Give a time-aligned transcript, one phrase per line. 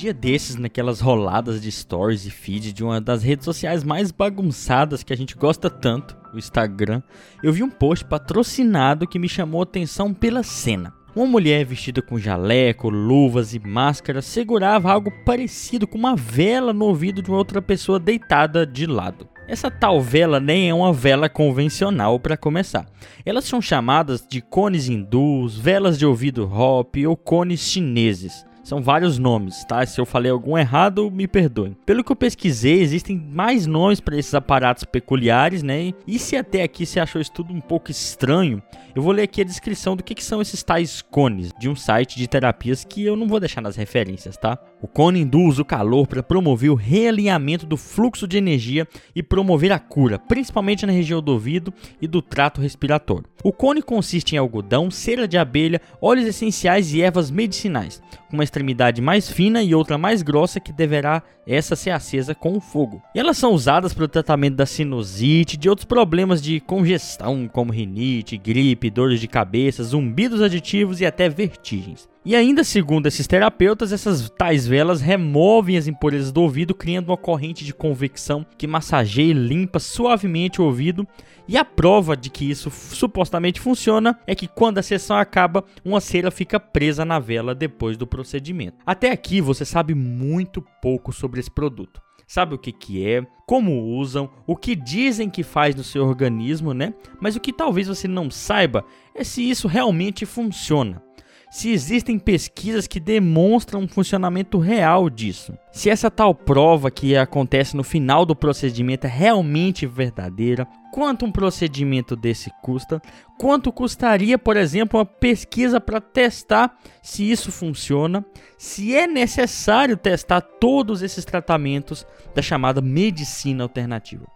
[0.00, 5.02] Dia desses, naquelas roladas de stories e feed de uma das redes sociais mais bagunçadas
[5.02, 7.02] que a gente gosta tanto, o Instagram,
[7.42, 10.94] eu vi um post patrocinado que me chamou a atenção pela cena.
[11.14, 16.86] Uma mulher vestida com jaleco, luvas e máscara segurava algo parecido com uma vela no
[16.86, 19.28] ouvido de uma outra pessoa deitada de lado.
[19.46, 22.86] Essa tal vela nem é uma vela convencional para começar.
[23.22, 28.48] Elas são chamadas de cones hindus, velas de ouvido hop ou cones chineses.
[28.62, 29.84] São vários nomes, tá?
[29.84, 31.76] Se eu falei algum errado, me perdoem.
[31.86, 35.92] Pelo que eu pesquisei, existem mais nomes para esses aparatos peculiares, né?
[36.06, 38.62] E se até aqui você achou isso tudo um pouco estranho,
[38.94, 41.76] eu vou ler aqui a descrição do que, que são esses tais cones de um
[41.76, 44.58] site de terapias que eu não vou deixar nas referências, tá?
[44.82, 49.72] O cone induz o calor para promover o realinhamento do fluxo de energia e promover
[49.72, 53.26] a cura, principalmente na região do ouvido e do trato respiratório.
[53.44, 58.44] O cone consiste em algodão, cera de abelha, óleos essenciais e ervas medicinais, com uma
[58.50, 63.00] extremidade mais fina e outra mais grossa que deverá essa ser acesa com o fogo.
[63.14, 67.72] E elas são usadas para o tratamento da sinusite, de outros problemas de congestão, como
[67.72, 72.09] rinite, gripe, dores de cabeça, zumbidos aditivos e até vertigens.
[72.22, 77.16] E ainda segundo esses terapeutas, essas tais velas removem as impurezas do ouvido, criando uma
[77.16, 81.08] corrente de convecção que massageia e limpa suavemente o ouvido.
[81.48, 85.98] E a prova de que isso supostamente funciona é que quando a sessão acaba, uma
[85.98, 88.76] cera fica presa na vela depois do procedimento.
[88.84, 93.96] Até aqui você sabe muito pouco sobre esse produto sabe o que, que é, como
[93.96, 96.94] usam, o que dizem que faz no seu organismo, né?
[97.20, 98.84] Mas o que talvez você não saiba
[99.16, 101.02] é se isso realmente funciona
[101.50, 105.52] se existem pesquisas que demonstram um funcionamento real disso.
[105.72, 111.32] Se essa tal prova que acontece no final do procedimento é realmente verdadeira, quanto um
[111.32, 113.02] procedimento desse custa,
[113.36, 118.24] quanto custaria, por exemplo, uma pesquisa para testar se isso funciona,
[118.56, 124.26] se é necessário testar todos esses tratamentos da chamada medicina alternativa.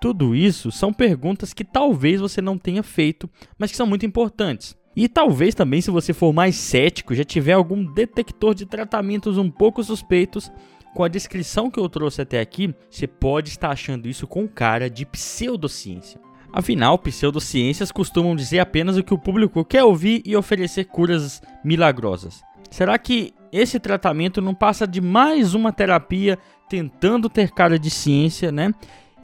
[0.00, 4.76] Tudo isso são perguntas que talvez você não tenha feito, mas que são muito importantes.
[4.96, 9.50] E talvez também, se você for mais cético, já tiver algum detector de tratamentos um
[9.50, 10.52] pouco suspeitos,
[10.94, 14.88] com a descrição que eu trouxe até aqui, você pode estar achando isso com cara
[14.88, 16.20] de pseudociência.
[16.52, 22.44] Afinal, pseudociências costumam dizer apenas o que o público quer ouvir e oferecer curas milagrosas.
[22.70, 26.38] Será que esse tratamento não passa de mais uma terapia
[26.68, 28.72] tentando ter cara de ciência, né?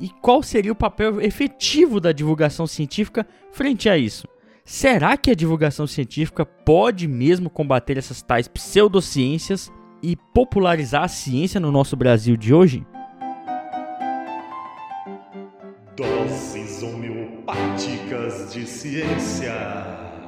[0.00, 4.26] E qual seria o papel efetivo da divulgação científica frente a isso?
[4.64, 9.72] Será que a divulgação científica pode mesmo combater essas tais pseudociências
[10.02, 12.86] e popularizar a ciência no nosso Brasil de hoje?
[15.96, 20.19] Doses homeopáticas de ciência.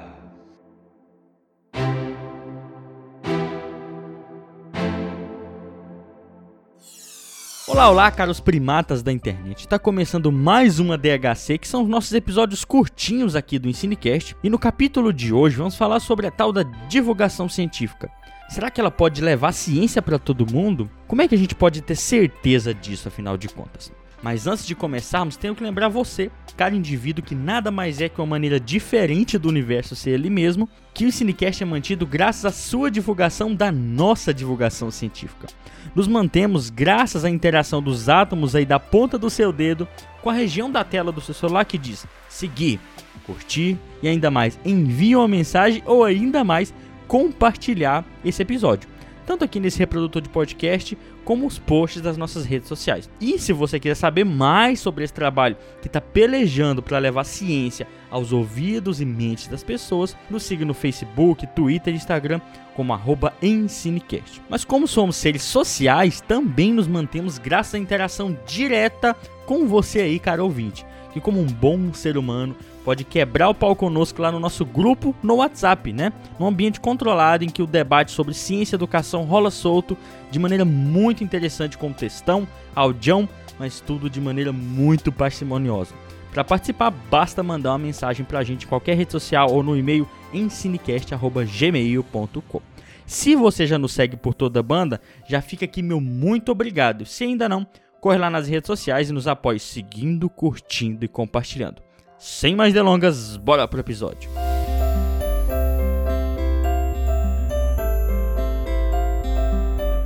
[7.82, 9.58] Olá, olá, caros primatas da internet.
[9.58, 14.36] Está começando mais uma DHC, que são os nossos episódios curtinhos aqui do Ensinecast.
[14.40, 18.08] E no capítulo de hoje vamos falar sobre a tal da divulgação científica.
[18.48, 20.88] Será que ela pode levar ciência para todo mundo?
[21.08, 23.92] Como é que a gente pode ter certeza disso, afinal de contas?
[24.22, 28.20] Mas antes de começarmos, tenho que lembrar você, caro indivíduo, que nada mais é que
[28.20, 32.52] uma maneira diferente do universo ser ele mesmo, que o Cinecast é mantido graças à
[32.52, 35.48] sua divulgação da nossa divulgação científica
[35.94, 39.86] nos mantemos graças à interação dos átomos aí da ponta do seu dedo
[40.22, 42.80] com a região da tela do seu celular que diz seguir,
[43.26, 46.72] curtir e ainda mais envie uma mensagem ou ainda mais
[47.06, 48.88] compartilhar esse episódio.
[49.26, 53.08] Tanto aqui nesse reprodutor de podcast, como os posts das nossas redes sociais.
[53.20, 57.86] E se você quiser saber mais sobre esse trabalho que está pelejando para levar ciência
[58.10, 62.40] aos ouvidos e mentes das pessoas, nos siga no Facebook, Twitter e Instagram
[62.74, 64.42] como arroba Ensinecast.
[64.48, 69.16] Mas como somos seres sociais, também nos mantemos graças à interação direta
[69.46, 73.76] com você aí, caro ouvinte, que como um bom ser humano pode quebrar o pau
[73.76, 76.12] conosco lá no nosso grupo no WhatsApp, né?
[76.38, 79.96] Num ambiente controlado em que o debate sobre ciência e educação rola solto
[80.30, 83.28] de maneira muito interessante com textão, audião,
[83.58, 85.94] mas tudo de maneira muito parcimoniosa.
[86.32, 89.76] Para participar, basta mandar uma mensagem para a gente em qualquer rede social ou no
[89.76, 92.62] e-mail ensinecast.gmail.com.
[93.04, 94.98] Se você já nos segue por toda a banda,
[95.28, 97.04] já fica aqui meu muito obrigado.
[97.04, 97.66] Se ainda não,
[98.00, 101.82] corre lá nas redes sociais e nos apoie seguindo, curtindo e compartilhando.
[102.24, 104.30] Sem mais delongas, bora pro episódio.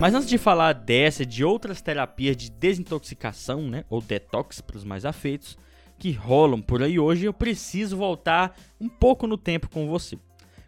[0.00, 4.78] Mas antes de falar dessa e de outras terapias de desintoxicação, né, ou detox para
[4.78, 5.58] os mais afeitos,
[5.98, 10.18] que rolam por aí hoje, eu preciso voltar um pouco no tempo com você.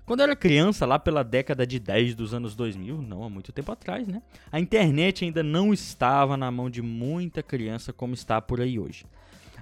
[0.05, 3.53] Quando eu era criança, lá pela década de 10 dos anos 2000, não há muito
[3.53, 4.21] tempo atrás, né?
[4.53, 9.07] A internet ainda não estava na mão de muita criança como está por aí hoje.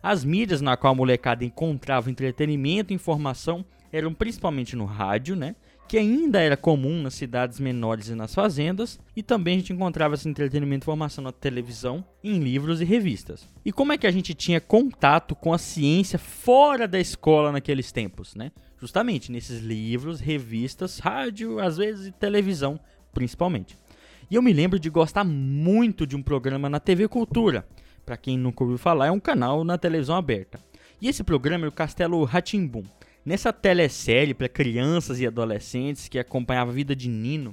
[0.06, 5.56] As mídias na qual a molecada encontrava entretenimento e informação eram principalmente no rádio, né?
[5.88, 10.14] Que ainda era comum nas cidades menores e nas fazendas, e também a gente encontrava
[10.14, 13.48] esse entretenimento e informação na televisão, em livros e revistas.
[13.64, 17.90] E como é que a gente tinha contato com a ciência fora da escola naqueles
[17.90, 18.52] tempos, né?
[18.80, 22.78] Justamente nesses livros, revistas, rádio, às vezes e televisão,
[23.12, 23.76] principalmente.
[24.30, 27.66] E eu me lembro de gostar muito de um programa na TV Cultura.
[28.06, 30.60] Para quem nunca ouviu falar, é um canal na televisão aberta.
[31.02, 32.84] E esse programa é o Castelo Ratimbum.
[33.24, 37.52] Nessa telesérie para crianças e adolescentes que acompanhava a vida de Nino,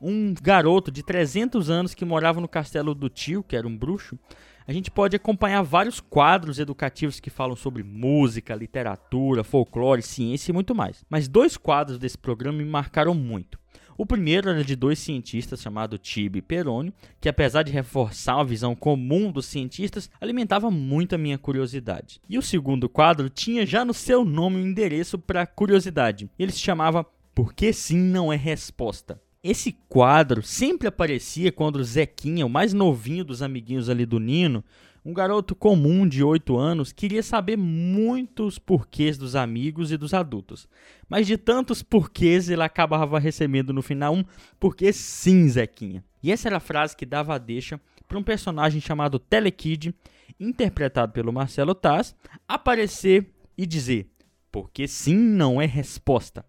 [0.00, 4.18] um garoto de 300 anos que morava no castelo do tio, que era um bruxo,
[4.66, 10.54] a gente pode acompanhar vários quadros educativos que falam sobre música, literatura, folclore, ciência e
[10.54, 11.04] muito mais.
[11.08, 13.61] Mas dois quadros desse programa me marcaram muito.
[13.96, 18.44] O primeiro era de dois cientistas chamados Tibi e Perônio, que apesar de reforçar a
[18.44, 22.20] visão comum dos cientistas, alimentava muito a minha curiosidade.
[22.28, 26.30] E o segundo quadro tinha já no seu nome um endereço para curiosidade.
[26.38, 27.04] Ele se chamava
[27.34, 29.20] Por que sim não é resposta?
[29.42, 34.62] Esse quadro sempre aparecia quando o Zequinha, o mais novinho dos amiguinhos ali do Nino,
[35.04, 40.68] um garoto comum de 8 anos, queria saber muitos porquês dos amigos e dos adultos.
[41.08, 44.24] Mas de tantos porquês, ele acabava recebendo no final um
[44.60, 46.04] porquê sim, Zequinha.
[46.22, 49.94] E essa era a frase que dava a deixa para um personagem chamado Telekid,
[50.38, 52.14] interpretado pelo Marcelo Taz,
[52.46, 53.28] aparecer
[53.58, 54.08] e dizer:
[54.52, 56.44] porque sim não é resposta.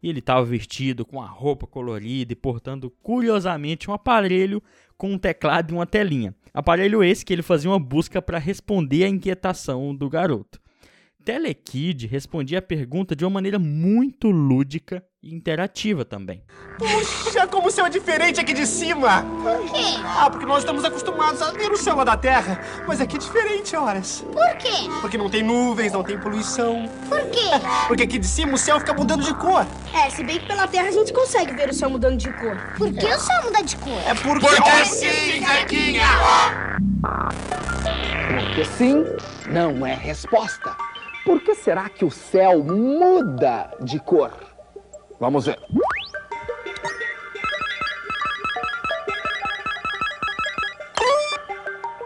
[0.00, 4.62] E ele estava vestido com a roupa colorida e portando curiosamente um aparelho
[4.98, 6.34] com um teclado e uma telinha.
[6.52, 10.60] Aparelho esse que ele fazia uma busca para responder à inquietação do garoto.
[11.24, 16.42] Telekid respondia a pergunta de uma maneira muito lúdica e interativa também.
[16.78, 19.24] Puxa, como o céu é diferente aqui de cima!
[19.42, 20.00] Por quê?
[20.04, 23.18] Ah, porque nós estamos acostumados a ver o céu lá da Terra, mas aqui é
[23.18, 24.24] diferente, horas.
[24.32, 24.88] Por quê?
[25.00, 26.88] Porque não tem nuvens, não tem poluição.
[27.08, 27.50] Por quê?
[27.88, 29.66] Porque aqui de cima o céu fica mudando de cor.
[29.92, 32.56] É, se bem que pela Terra a gente consegue ver o céu mudando de cor.
[32.76, 34.00] Por que o céu muda de cor?
[34.06, 34.46] É porque...
[34.46, 36.06] Porque sim, Zequinha!
[38.28, 39.04] Porque sim
[39.50, 40.76] não é resposta.
[41.24, 44.47] Por que será que o céu muda de cor?
[45.20, 45.58] Vamos ver.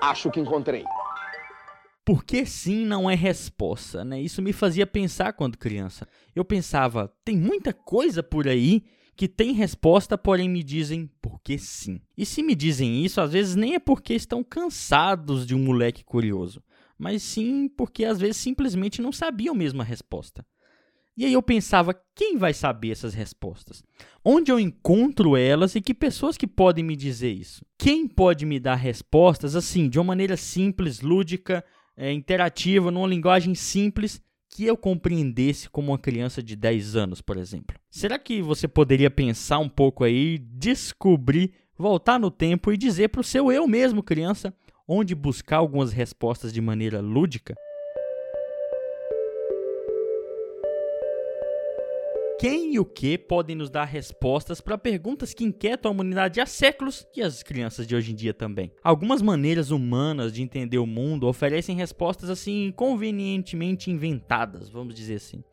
[0.00, 0.84] Acho que encontrei.
[2.04, 4.20] Porque sim não é resposta, né?
[4.20, 6.08] Isso me fazia pensar quando criança.
[6.34, 8.82] Eu pensava, tem muita coisa por aí
[9.14, 12.00] que tem resposta, porém me dizem porque sim.
[12.16, 16.02] E se me dizem isso, às vezes nem é porque estão cansados de um moleque
[16.02, 16.62] curioso,
[16.98, 20.44] mas sim porque às vezes simplesmente não sabiam mesmo a resposta.
[21.16, 23.84] E aí eu pensava, quem vai saber essas respostas?
[24.24, 27.64] Onde eu encontro elas e que pessoas que podem me dizer isso?
[27.78, 31.62] Quem pode me dar respostas assim, de uma maneira simples, lúdica,
[31.94, 37.36] é, interativa, numa linguagem simples que eu compreendesse como uma criança de 10 anos, por
[37.36, 37.76] exemplo?
[37.90, 43.20] Será que você poderia pensar um pouco aí, descobrir, voltar no tempo e dizer para
[43.20, 44.54] o seu eu mesmo, criança,
[44.88, 47.54] onde buscar algumas respostas de maneira lúdica?
[52.42, 56.46] Quem e o que podem nos dar respostas para perguntas que inquietam a humanidade há
[56.46, 58.72] séculos e as crianças de hoje em dia também.
[58.82, 65.44] Algumas maneiras humanas de entender o mundo oferecem respostas assim convenientemente inventadas, vamos dizer assim,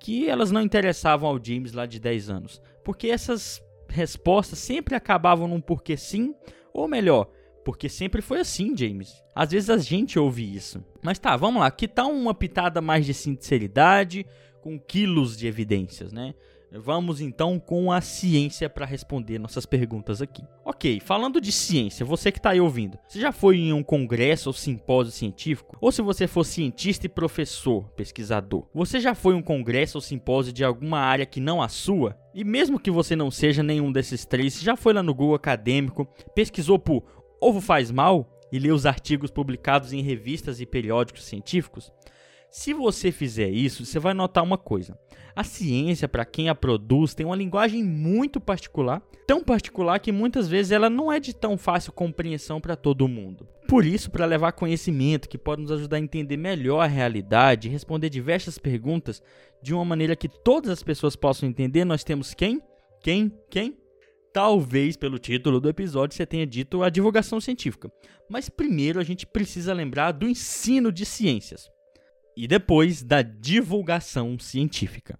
[0.00, 5.46] que elas não interessavam ao James lá de 10 anos, porque essas respostas sempre acabavam
[5.46, 6.34] num porquê sim,
[6.72, 7.30] ou melhor,
[7.64, 9.22] porque sempre foi assim, James.
[9.36, 10.84] Às vezes a gente ouve isso.
[11.00, 11.70] Mas tá, vamos lá.
[11.70, 14.26] Que tal uma pitada mais de sinceridade,
[14.64, 16.32] com quilos de evidências, né?
[16.72, 20.42] Vamos então com a ciência para responder nossas perguntas aqui.
[20.64, 24.48] Ok, falando de ciência, você que está aí ouvindo, você já foi em um congresso
[24.48, 25.76] ou simpósio científico?
[25.82, 30.02] Ou se você for cientista e professor, pesquisador, você já foi em um congresso ou
[30.02, 32.18] simpósio de alguma área que não a sua?
[32.34, 36.08] E mesmo que você não seja nenhum desses três, já foi lá no Google Acadêmico,
[36.34, 37.04] pesquisou por
[37.38, 41.92] ovo faz mal e leu os artigos publicados em revistas e periódicos científicos?
[42.54, 44.96] Se você fizer isso, você vai notar uma coisa.
[45.34, 50.46] A ciência, para quem a produz, tem uma linguagem muito particular, tão particular que muitas
[50.46, 53.48] vezes ela não é de tão fácil compreensão para todo mundo.
[53.66, 57.72] Por isso, para levar conhecimento que pode nos ajudar a entender melhor a realidade e
[57.72, 59.20] responder diversas perguntas
[59.60, 62.62] de uma maneira que todas as pessoas possam entender, nós temos quem?
[63.02, 63.36] Quem?
[63.50, 63.76] Quem?
[64.32, 67.90] Talvez pelo título do episódio você tenha dito a divulgação científica.
[68.30, 71.73] Mas primeiro a gente precisa lembrar do ensino de ciências
[72.36, 75.18] e depois da divulgação científica.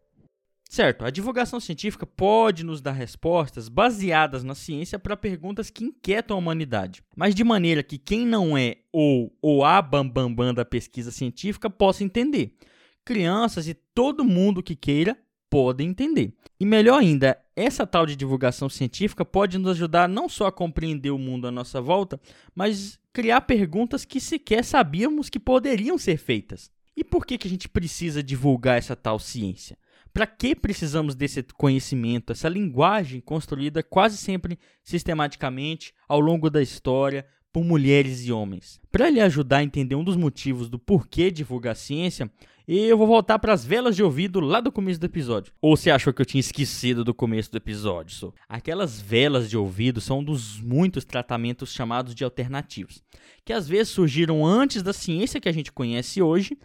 [0.68, 6.36] Certo, a divulgação científica pode nos dar respostas baseadas na ciência para perguntas que inquietam
[6.36, 10.54] a humanidade, mas de maneira que quem não é ou, ou a bambambam bam, bam
[10.54, 12.56] da pesquisa científica possa entender.
[13.04, 15.16] Crianças e todo mundo que queira
[15.48, 16.34] podem entender.
[16.58, 21.10] E melhor ainda, essa tal de divulgação científica pode nos ajudar não só a compreender
[21.10, 22.20] o mundo à nossa volta,
[22.52, 26.68] mas criar perguntas que sequer sabíamos que poderiam ser feitas.
[26.96, 29.76] E por que, que a gente precisa divulgar essa tal ciência?
[30.12, 37.26] Para que precisamos desse conhecimento, essa linguagem construída quase sempre sistematicamente ao longo da história
[37.52, 38.80] por mulheres e homens?
[38.92, 42.30] Para lhe ajudar a entender um dos motivos do porquê divulgar ciência,
[42.66, 45.52] eu vou voltar para as velas de ouvido lá do começo do episódio.
[45.60, 48.14] Ou você achou que eu tinha esquecido do começo do episódio?
[48.14, 48.34] So?
[48.48, 53.02] Aquelas velas de ouvido são um dos muitos tratamentos chamados de alternativos,
[53.44, 56.58] que às vezes surgiram antes da ciência que a gente conhece hoje,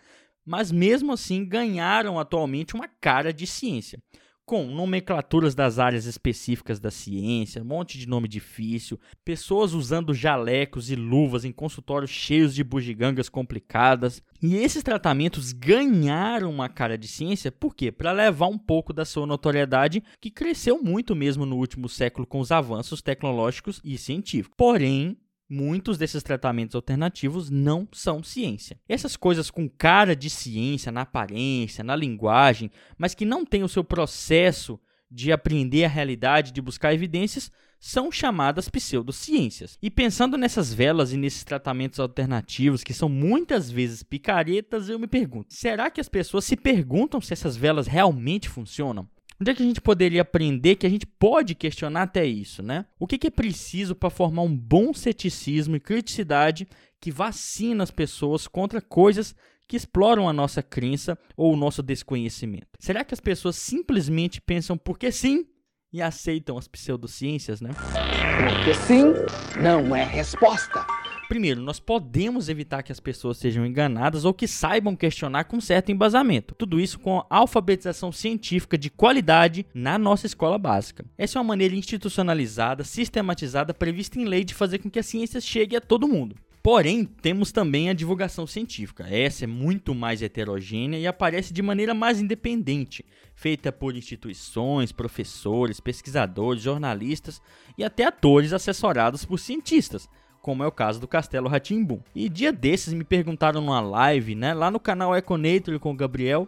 [0.46, 4.01] mas mesmo assim ganharam atualmente uma cara de ciência,
[4.50, 10.89] com nomenclaturas das áreas específicas da ciência, um monte de nome difícil, pessoas usando jalecos
[10.89, 14.24] e luvas em consultórios cheios de bugigangas complicadas.
[14.41, 17.91] E esses tratamentos ganharam uma cara de ciência, por quê?
[17.91, 22.39] Para levar um pouco da sua notoriedade, que cresceu muito mesmo no último século com
[22.39, 24.56] os avanços tecnológicos e científicos.
[24.58, 25.15] Porém,
[25.50, 28.79] muitos desses tratamentos alternativos não são ciência.
[28.88, 33.70] Essas coisas com cara de ciência na aparência, na linguagem, mas que não têm o
[33.70, 34.79] seu processo
[35.10, 39.77] de aprender a realidade, de buscar evidências, são chamadas pseudociências.
[39.82, 45.08] E pensando nessas velas e nesses tratamentos alternativos que são muitas vezes picaretas, eu me
[45.08, 49.10] pergunto: será que as pessoas se perguntam se essas velas realmente funcionam?
[49.41, 52.86] Onde é que a gente poderia aprender que a gente pode questionar até isso, né?
[53.00, 56.67] O que, é preciso para formar um bom ceticismo e criticidade
[57.00, 59.34] que vacina as pessoas contra coisas
[59.65, 62.67] que exploram a nossa crença ou o nosso desconhecimento?
[62.79, 65.46] Será que as pessoas simplesmente pensam porque sim
[65.91, 67.69] e aceitam as pseudociências, né?
[67.74, 69.13] Porque sim
[69.62, 70.86] não é resposta.
[71.29, 75.91] Primeiro, nós podemos evitar que as pessoas sejam enganadas ou que saibam questionar com certo
[75.91, 76.55] embasamento.
[76.55, 81.05] Tudo isso com alfabetização científica de qualidade na nossa escola básica.
[81.15, 85.39] Essa é uma maneira institucionalizada, sistematizada, prevista em lei de fazer com que a ciência
[85.39, 86.36] chegue a todo mundo.
[86.63, 89.05] Porém, temos também a divulgação científica.
[89.07, 93.05] Essa é muito mais heterogênea e aparece de maneira mais independente,
[93.36, 97.39] feita por instituições, professores, pesquisadores, jornalistas
[97.77, 100.09] e até atores assessorados por cientistas,
[100.41, 102.00] como é o caso do Castelo Ratimbum.
[102.15, 106.48] E dia desses me perguntaram numa live, né, lá no canal Econator com o Gabriel,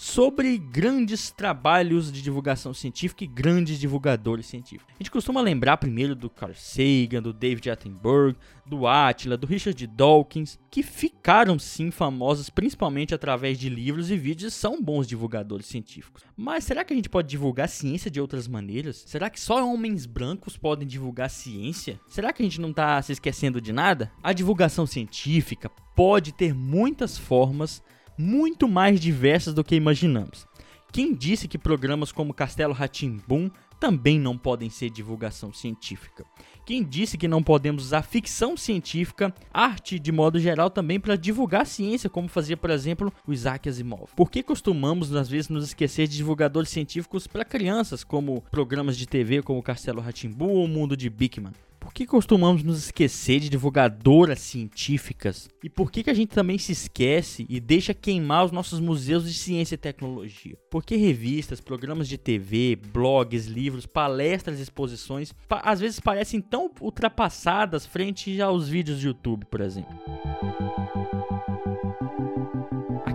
[0.00, 4.94] sobre grandes trabalhos de divulgação científica e grandes divulgadores científicos.
[4.94, 9.86] A gente costuma lembrar primeiro do Carl Sagan, do David Attenborough, do Attila, do Richard
[9.86, 15.66] Dawkins, que ficaram sim famosos principalmente através de livros e vídeos e são bons divulgadores
[15.66, 16.22] científicos.
[16.34, 19.04] Mas será que a gente pode divulgar ciência de outras maneiras?
[19.06, 22.00] Será que só homens brancos podem divulgar ciência?
[22.08, 24.10] Será que a gente não está se esquecendo de nada?
[24.22, 27.82] A divulgação científica pode ter muitas formas
[28.20, 30.46] muito mais diversas do que imaginamos.
[30.92, 36.24] Quem disse que programas como Castelo Ratimbum também não podem ser divulgação científica?
[36.66, 41.66] Quem disse que não podemos usar ficção científica, arte de modo geral também para divulgar
[41.66, 44.10] ciência, como fazia, por exemplo, o Isaac Asimov?
[44.14, 49.06] Por que costumamos às vezes nos esquecer de divulgadores científicos para crianças, como programas de
[49.06, 51.52] TV como Castelo Ratimbum ou o Mundo de Bigman?
[51.90, 55.48] Por que costumamos nos esquecer de divulgadoras científicas?
[55.60, 59.24] E por que, que a gente também se esquece e deixa queimar os nossos museus
[59.24, 60.56] de ciência e tecnologia?
[60.70, 67.84] Por que revistas, programas de TV, blogs, livros, palestras, exposições, às vezes parecem tão ultrapassadas
[67.84, 69.98] frente aos vídeos de YouTube, por exemplo?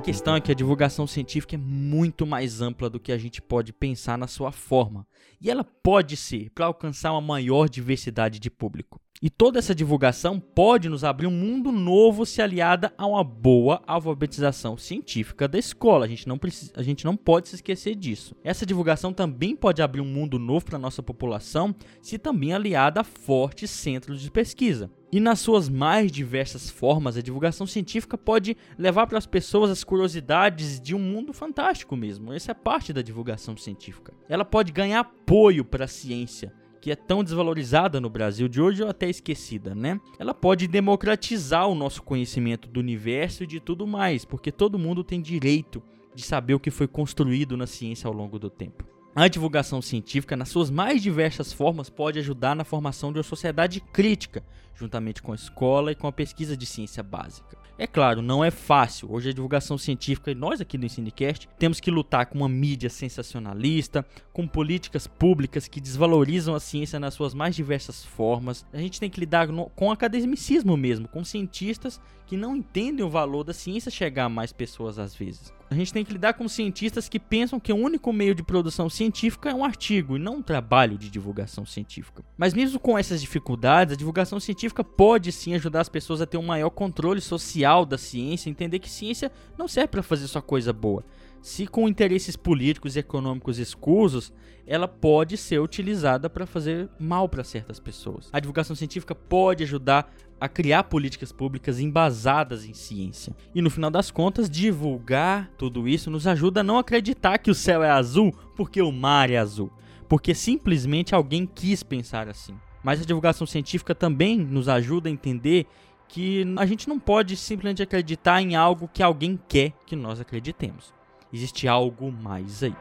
[0.06, 3.74] Questão é que a divulgação científica é muito mais ampla do que a gente pode
[3.74, 5.08] pensar na sua forma.
[5.42, 9.02] E ela pode ser para alcançar uma maior diversidade de público.
[9.22, 13.82] E toda essa divulgação pode nos abrir um mundo novo se aliada a uma boa
[13.88, 16.06] alfabetização científica da escola.
[16.06, 18.36] A gente não, precisa, a gente não pode se esquecer disso.
[18.44, 23.00] Essa divulgação também pode abrir um mundo novo para a nossa população se também aliada
[23.00, 24.92] a fortes centros de pesquisa.
[25.14, 29.82] E nas suas mais diversas formas, a divulgação científica pode levar para as pessoas as
[29.82, 32.34] curiosidades de um mundo fantástico mesmo.
[32.34, 34.14] Essa é parte da divulgação científica.
[34.28, 36.52] Ela pode ganhar apoio para a ciência
[36.86, 40.00] que é tão desvalorizada no Brasil de hoje ou até esquecida, né?
[40.20, 45.04] Ela pode democratizar o nosso conhecimento do universo e de tudo mais, porque todo mundo
[45.04, 45.82] tem direito
[46.14, 48.86] de saber o que foi construído na ciência ao longo do tempo.
[49.16, 53.82] A divulgação científica, nas suas mais diversas formas, pode ajudar na formação de uma sociedade
[53.82, 54.44] crítica,
[54.76, 57.58] juntamente com a escola e com a pesquisa de ciência básica.
[57.78, 59.12] É claro, não é fácil.
[59.12, 62.90] Hoje a divulgação científica, e nós aqui do Ensinecast, temos que lutar com uma mídia
[62.90, 68.66] sensacionalista, com políticas públicas que desvalorizam a ciência nas suas mais diversas formas.
[68.72, 73.44] A gente tem que lidar com academicismo mesmo, com cientistas que não entendem o valor
[73.44, 75.54] da ciência chegar a mais pessoas às vezes.
[75.70, 78.90] A gente tem que lidar com cientistas que pensam que o único meio de produção
[78.90, 82.24] científica é um artigo e não um trabalho de divulgação científica.
[82.38, 86.38] Mas mesmo com essas dificuldades, a divulgação científica pode sim ajudar as pessoas a ter
[86.38, 90.74] um maior controle social da ciência, entender que ciência não serve para fazer só coisa
[90.74, 91.04] boa.
[91.42, 94.34] Se com interesses políticos e econômicos escusos,
[94.66, 98.30] ela pode ser utilizada para fazer mal para certas pessoas.
[98.34, 103.36] A divulgação científica pode ajudar a criar políticas públicas embasadas em ciência.
[103.54, 107.56] E no final das contas, divulgar tudo isso nos ajuda a não acreditar que o
[107.56, 109.72] céu é azul porque o mar é azul,
[110.10, 112.56] porque simplesmente alguém quis pensar assim.
[112.86, 115.66] Mas a divulgação científica também nos ajuda a entender
[116.08, 120.94] que a gente não pode simplesmente acreditar em algo que alguém quer que nós acreditemos.
[121.34, 122.76] Existe algo mais aí.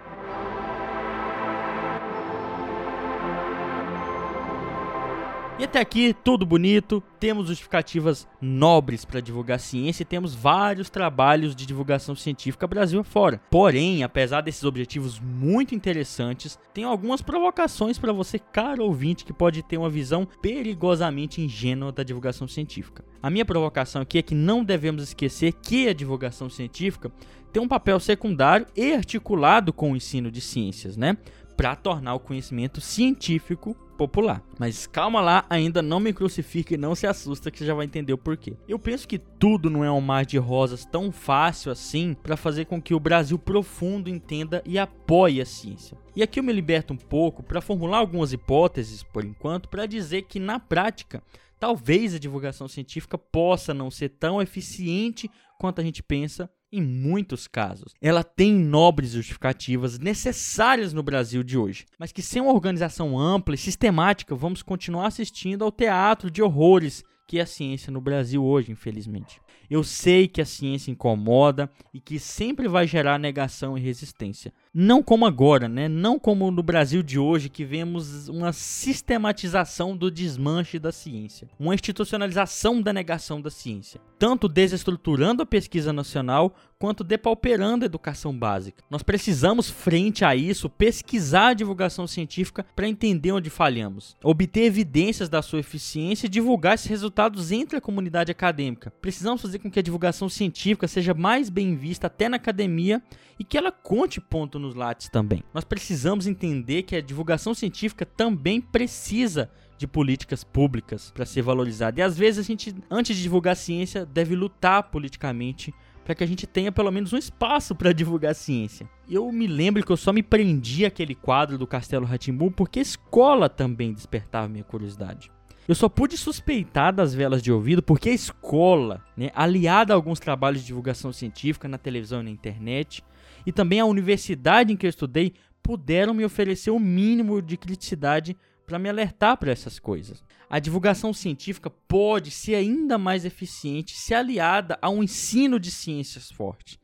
[5.56, 7.00] E até aqui, tudo bonito.
[7.20, 13.40] Temos justificativas nobres para divulgar ciência e temos vários trabalhos de divulgação científica Brasil afora.
[13.52, 19.62] Porém, apesar desses objetivos muito interessantes, tem algumas provocações para você, caro ouvinte, que pode
[19.62, 23.04] ter uma visão perigosamente ingênua da divulgação científica.
[23.22, 27.12] A minha provocação aqui é que não devemos esquecer que a divulgação científica
[27.52, 31.16] tem um papel secundário e articulado com o ensino de ciências, né?
[31.56, 34.42] Para tornar o conhecimento científico popular.
[34.58, 37.86] Mas calma lá, ainda não me crucifique e não se assusta que você já vai
[37.86, 38.56] entender o porquê.
[38.68, 42.66] Eu penso que tudo não é um mar de rosas tão fácil assim para fazer
[42.66, 45.96] com que o Brasil profundo entenda e apoie a ciência.
[46.14, 50.22] E aqui eu me liberto um pouco para formular algumas hipóteses, por enquanto, para dizer
[50.22, 51.22] que na prática
[51.58, 57.46] talvez a divulgação científica possa não ser tão eficiente quanto a gente pensa em muitos
[57.46, 57.94] casos.
[58.00, 63.54] Ela tem nobres justificativas necessárias no Brasil de hoje, mas que sem uma organização ampla
[63.54, 68.44] e sistemática vamos continuar assistindo ao teatro de horrores que é a ciência no Brasil
[68.44, 69.40] hoje, infelizmente.
[69.70, 74.52] Eu sei que a ciência incomoda e que sempre vai gerar negação e resistência.
[74.76, 75.86] Não como agora, né?
[75.86, 81.74] Não como no Brasil de hoje que vemos uma sistematização do desmanche da ciência, uma
[81.74, 88.82] institucionalização da negação da ciência, tanto desestruturando a pesquisa nacional quanto depauperando a educação básica.
[88.90, 95.28] Nós precisamos, frente a isso, pesquisar a divulgação científica para entender onde falhamos, obter evidências
[95.28, 98.92] da sua eficiência e divulgar esses resultados entre a comunidade acadêmica.
[99.00, 103.00] Precisamos fazer com que a divulgação científica seja mais bem vista até na academia
[103.38, 105.42] e que ela conte ponto nos lates também.
[105.52, 112.00] Nós precisamos entender que a divulgação científica também precisa de políticas públicas para ser valorizada.
[112.00, 115.74] E às vezes a gente, antes de divulgar ciência, deve lutar politicamente
[116.04, 118.88] para que a gente tenha pelo menos um espaço para divulgar ciência.
[119.08, 122.82] Eu me lembro que eu só me prendi aquele quadro do Castelo Ratimbu porque a
[122.82, 125.30] escola também despertava minha curiosidade.
[125.66, 130.20] Eu só pude suspeitar das velas de ouvido porque a escola, né, aliada a alguns
[130.20, 133.02] trabalhos de divulgação científica na televisão e na internet,
[133.46, 138.36] e também a universidade em que eu estudei, puderam me oferecer o mínimo de criticidade
[138.66, 140.22] para me alertar para essas coisas.
[140.48, 146.30] A divulgação científica pode ser ainda mais eficiente se aliada a um ensino de ciências
[146.30, 146.78] forte.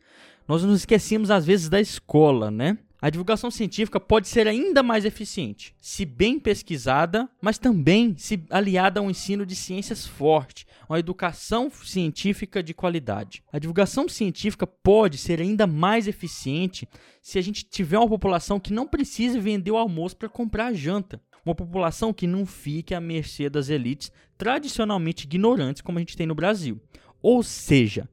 [0.48, 2.78] Nós nos esquecemos às vezes da escola, né?
[3.02, 9.00] A divulgação científica pode ser ainda mais eficiente, se bem pesquisada, mas também se aliada
[9.00, 13.42] a um ensino de ciências forte, uma educação científica de qualidade.
[13.50, 16.86] A divulgação científica pode ser ainda mais eficiente
[17.22, 20.74] se a gente tiver uma população que não precise vender o almoço para comprar a
[20.74, 21.22] janta.
[21.42, 26.26] Uma população que não fique à mercê das elites tradicionalmente ignorantes como a gente tem
[26.26, 26.78] no Brasil.
[27.22, 28.06] Ou seja,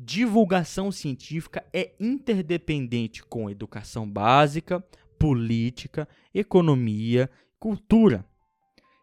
[0.00, 4.82] divulgação científica é interdependente com educação básica,
[5.18, 8.24] política, economia, cultura.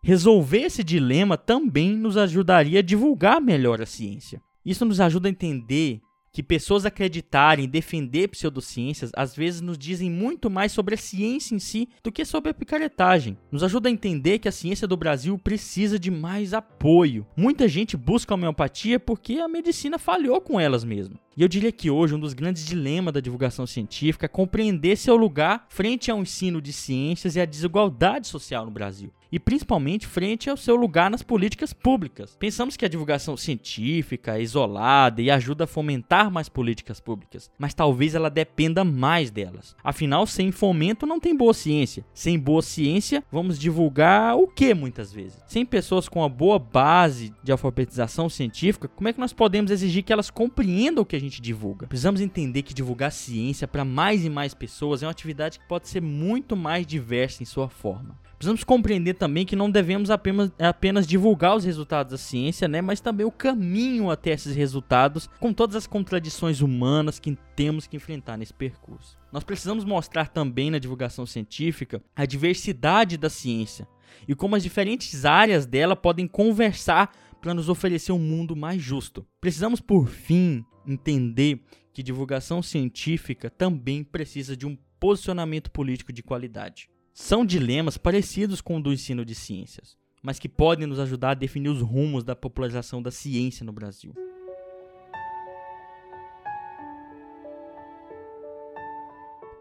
[0.01, 4.41] Resolver esse dilema também nos ajudaria a divulgar melhor a ciência.
[4.63, 6.01] Isso nos ajuda a entender
[6.36, 11.60] que pessoas acreditarem, defender pseudociências, às vezes nos dizem muito mais sobre a ciência em
[11.60, 13.38] si do que sobre a picaretagem.
[13.50, 17.26] Nos ajuda a entender que a ciência do Brasil precisa de mais apoio.
[17.38, 21.17] Muita gente busca a homeopatia porque a medicina falhou com elas mesmo.
[21.38, 25.15] E eu diria que hoje um dos grandes dilemas da divulgação científica é compreender seu
[25.15, 30.50] lugar frente ao ensino de ciências e à desigualdade social no Brasil e principalmente frente
[30.50, 32.38] ao seu lugar nas políticas públicas.
[32.39, 37.74] Pensamos que a divulgação científica é isolada e ajuda a fomentar mais políticas públicas, mas
[37.74, 39.76] talvez ela dependa mais delas.
[39.84, 42.06] Afinal, sem fomento não tem boa ciência.
[42.13, 45.43] Sem boa ciência, vamos divulgar o que muitas vezes?
[45.48, 50.02] Sem pessoas com uma boa base de alfabetização científica, como é que nós podemos exigir
[50.02, 51.88] que elas compreendam o que a gente divulga?
[51.88, 55.89] Precisamos entender que divulgar ciência para mais e mais pessoas é uma atividade que pode
[55.89, 58.17] ser muito mais diversa em sua forma.
[58.38, 63.00] Precisamos compreender também que não devemos apenas, apenas divulgar os resultados da ciência, né, mas
[63.00, 68.38] também o caminho até esses resultados, com todas as contradições humanas que temos que enfrentar
[68.38, 69.17] nesse percurso.
[69.32, 73.88] Nós precisamos mostrar também na divulgação científica a diversidade da ciência
[74.28, 79.26] e como as diferentes áreas dela podem conversar para nos oferecer um mundo mais justo.
[79.39, 81.62] Precisamos, por fim, entender
[81.93, 86.89] que divulgação científica também precisa de um posicionamento político de qualidade.
[87.17, 91.34] São dilemas parecidos com o do ensino de ciências, mas que podem nos ajudar a
[91.34, 94.13] definir os rumos da popularização da ciência no Brasil.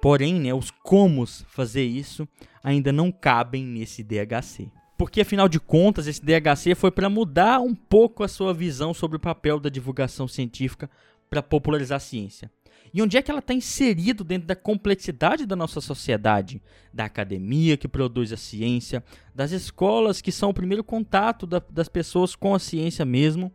[0.02, 2.26] Porém, né, os comos fazer isso
[2.60, 4.68] ainda não cabem nesse DHC.
[4.98, 9.16] Porque afinal de contas, esse DHC foi para mudar um pouco a sua visão sobre
[9.16, 10.90] o papel da divulgação científica
[11.34, 12.48] para popularizar a ciência.
[12.92, 16.62] E onde é que ela está inserido dentro da complexidade da nossa sociedade?
[16.92, 19.02] Da academia que produz a ciência,
[19.34, 23.52] das escolas que são o primeiro contato da, das pessoas com a ciência mesmo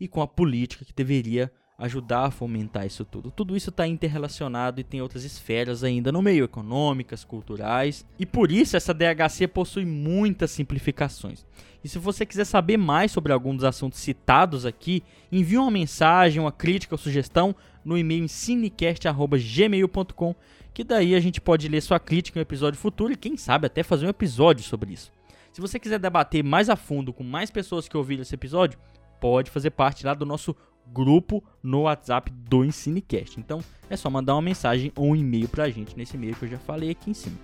[0.00, 3.30] e com a política que deveria ajudar a fomentar isso tudo.
[3.30, 8.52] Tudo isso está interrelacionado e tem outras esferas ainda no meio, econômicas, culturais, e por
[8.52, 11.46] isso essa DHC possui muitas simplificações.
[11.82, 16.38] E se você quiser saber mais sobre algum dos assuntos citados aqui, envie uma mensagem,
[16.38, 20.34] uma crítica ou sugestão no e-mail cinecast.gmail.com,
[20.74, 23.66] que daí a gente pode ler sua crítica em um episódio futuro e quem sabe
[23.66, 25.10] até fazer um episódio sobre isso.
[25.50, 28.78] Se você quiser debater mais a fundo com mais pessoas que ouviram esse episódio,
[29.18, 30.54] pode fazer parte lá do nosso
[30.92, 33.38] grupo no WhatsApp do Ensinecast.
[33.38, 36.50] Então é só mandar uma mensagem ou um e-mail pra gente nesse e-mail que eu
[36.50, 37.36] já falei aqui em cima.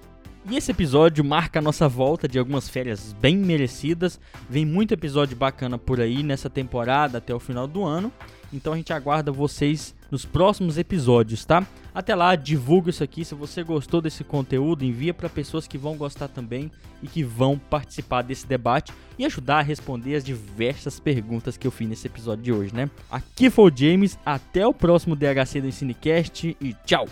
[0.48, 4.20] E esse episódio marca a nossa volta de algumas férias bem merecidas.
[4.48, 8.12] Vem muito episódio bacana por aí nessa temporada até o final do ano.
[8.52, 11.66] Então a gente aguarda vocês nos próximos episódios, tá?
[11.94, 13.24] Até lá, divulga isso aqui.
[13.24, 16.70] Se você gostou desse conteúdo, envia para pessoas que vão gostar também
[17.02, 21.70] e que vão participar desse debate e ajudar a responder as diversas perguntas que eu
[21.70, 22.90] fiz nesse episódio de hoje, né?
[23.10, 27.06] Aqui foi o James, até o próximo DHC do Ensinecast e tchau!